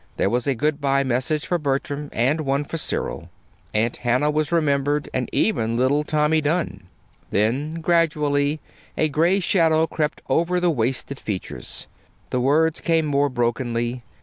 There 0.17 0.31
was 0.31 0.47
a 0.47 0.55
good 0.55 0.81
by 0.81 1.03
message 1.03 1.45
for 1.45 1.59
Bertram, 1.59 2.09
and 2.11 2.41
one 2.41 2.63
for 2.63 2.77
Cyril. 2.77 3.29
Aunt 3.71 3.97
Hannah 3.97 4.31
was 4.31 4.51
remembered, 4.51 5.07
and 5.13 5.29
even 5.31 5.77
little 5.77 6.03
Tommy 6.03 6.41
Dunn. 6.41 6.87
Then, 7.29 7.75
gradually, 7.81 8.59
a 8.97 9.09
gray 9.09 9.39
shadow 9.39 9.85
crept 9.85 10.23
over 10.27 10.59
the 10.59 10.71
wasted 10.71 11.19
features. 11.19 11.85
The 12.31 12.41
words 12.41 12.81
came 12.81 13.05
more 13.05 13.29
brokenly. 13.29 14.01